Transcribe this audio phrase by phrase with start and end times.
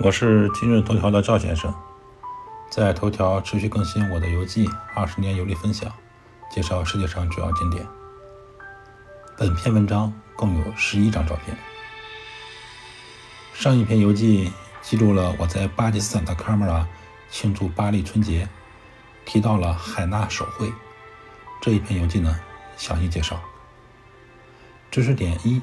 [0.00, 1.74] 我是今日头条的赵先生，
[2.70, 5.92] 在头条持续更新我的游记，二十年游历分享，
[6.48, 7.84] 介绍世界上主要景点。
[9.36, 11.58] 本篇文章共有十一张照片。
[13.52, 16.86] 上一篇游记记录了我在巴基斯坦的卡马拉
[17.28, 18.48] 庆祝巴黎春节，
[19.24, 20.72] 提到了海纳手绘。
[21.60, 22.38] 这一篇游记呢，
[22.76, 23.40] 详细介绍。
[24.92, 25.60] 知识点一：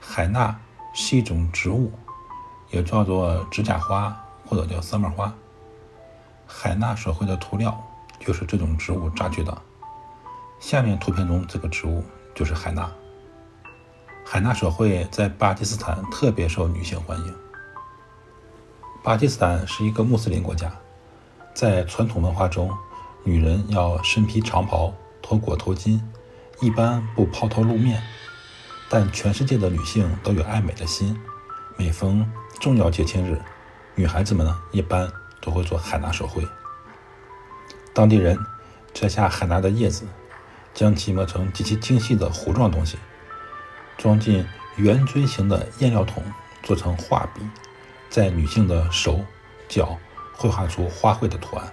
[0.00, 0.58] 海纳
[0.94, 1.92] 是一种植物。
[2.70, 4.14] 也叫做指甲花
[4.46, 5.32] 或者叫三瓣花。
[6.46, 7.82] 海纳手绘的涂料
[8.20, 9.56] 就是这种植物榨取的。
[10.60, 12.02] 下面图片中这个植物
[12.34, 12.90] 就是海纳。
[14.24, 17.34] 海纳手绘在巴基斯坦特别受女性欢迎。
[19.02, 20.72] 巴基斯坦是一个穆斯林国家，
[21.54, 22.70] 在传统文化中，
[23.22, 26.00] 女人要身披长袍，头裹头巾，
[26.62, 28.02] 一般不抛头露面。
[28.88, 31.20] 但全世界的女性都有爱美的心，
[31.76, 32.26] 每逢
[32.60, 33.40] 重要节庆日，
[33.94, 36.46] 女孩子们呢一般都会做海纳手绘。
[37.92, 38.38] 当地人
[38.92, 40.06] 摘下海纳的叶子，
[40.72, 42.98] 将其磨成极其精细的糊状东西，
[43.98, 46.22] 装进圆锥形的颜料桶，
[46.62, 47.40] 做成画笔，
[48.08, 49.24] 在女性的手
[49.68, 49.98] 脚
[50.32, 51.72] 绘画出花卉的图案。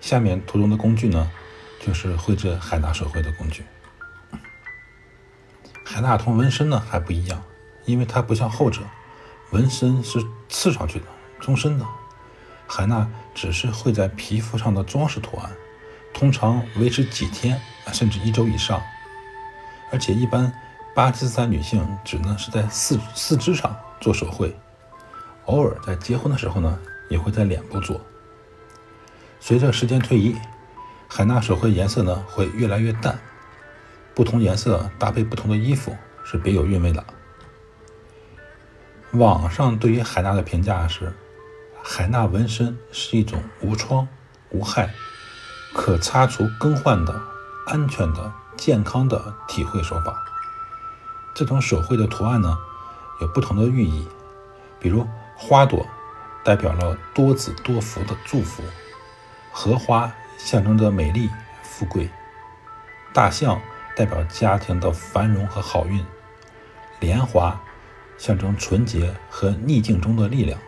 [0.00, 1.30] 下面图中的工具呢，
[1.80, 3.64] 就是绘制海纳手绘的工具。
[5.84, 7.42] 海纳同纹身呢还不一样，
[7.84, 8.80] 因为它不像后者。
[9.54, 11.06] 纹身是刺上去的，
[11.38, 11.86] 终身的。
[12.66, 15.48] 海纳只是绘在皮肤上的装饰图案，
[16.12, 17.60] 通常维持几天
[17.92, 18.82] 甚至一周以上。
[19.92, 20.52] 而且一般
[20.92, 24.52] 巴基斯坦女性只能是在四四肢上做手绘，
[25.44, 26.76] 偶尔在结婚的时候呢，
[27.08, 28.00] 也会在脸部做。
[29.38, 30.34] 随着时间推移，
[31.06, 33.16] 海纳手绘颜色呢会越来越淡，
[34.14, 37.04] 不同颜色搭配不同的衣服是别有韵味的。
[39.14, 41.12] 网上对于海纳的评价是：
[41.84, 44.08] 海纳纹身是一种无创、
[44.50, 44.92] 无害、
[45.72, 47.22] 可擦除、更换的、
[47.68, 50.20] 安全的、健康的体会手法。
[51.32, 52.58] 这种手绘的图案呢，
[53.20, 54.08] 有不同的寓意，
[54.80, 55.06] 比如
[55.36, 55.86] 花朵
[56.44, 58.64] 代表了多子多福的祝福，
[59.52, 61.30] 荷花象征着美丽
[61.62, 62.10] 富贵，
[63.12, 63.60] 大象
[63.96, 66.04] 代表家庭的繁荣和好运，
[66.98, 67.60] 莲花。
[68.24, 70.58] 象征纯洁和逆境中的力量。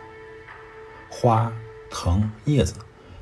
[1.09, 1.51] 花、
[1.89, 2.75] 藤、叶子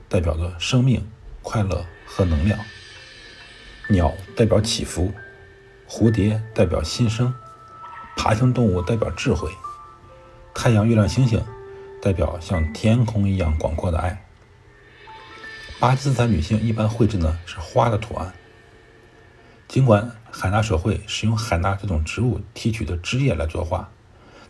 [0.09, 1.09] 代表着生命、
[1.41, 2.59] 快乐和能量。
[3.88, 5.13] 鸟代表起伏，
[5.88, 7.34] 蝴蝶代表新生，
[8.18, 9.50] 爬行动物代表智慧。
[10.53, 11.41] 太阳、月亮、星星
[12.01, 14.25] 代表像天空一样广阔的爱。
[15.79, 18.34] 巴基斯坦女性一般绘制呢是花的图案。
[19.69, 23.90] 尽管海纳手绘使用海纳这种植物提取的汁液来作画。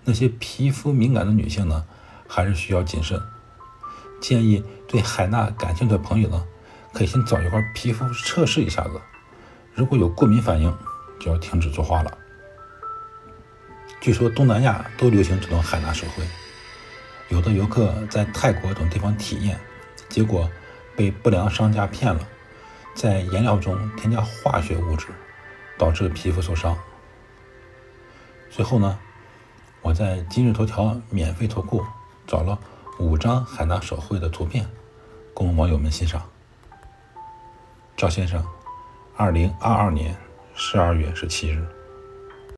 [0.06, 1.84] 那些皮肤敏感的女性呢，
[2.28, 3.20] 还是需要谨慎。
[4.22, 6.46] 建议对海纳感兴趣的朋友呢，
[6.94, 9.02] 可以先找一块皮肤测试一下子。
[9.74, 10.74] 如果有过敏反应，
[11.20, 12.18] 就要停止作画了。
[14.00, 16.24] 据说东南亚都流行这种海纳手绘，
[17.30, 19.60] 有的游客在泰国等地方体验，
[20.08, 20.50] 结果
[20.96, 22.22] 被不良商家骗了，
[22.94, 25.08] 在颜料中添加化学物质，
[25.78, 26.78] 导致皮肤受伤。
[28.52, 29.00] 最后呢？
[29.86, 31.86] 我在今日头条免费图库
[32.26, 32.58] 找了
[32.98, 34.68] 五张海纳手绘的图片，
[35.32, 36.24] 供网友们欣赏。
[37.96, 38.44] 赵先生，
[39.16, 40.18] 二零二二年
[40.56, 41.64] 十二月十七日。